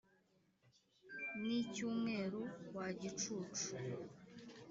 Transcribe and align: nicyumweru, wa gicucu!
nicyumweru, 1.41 2.41
wa 2.75 2.87
gicucu! 3.01 3.67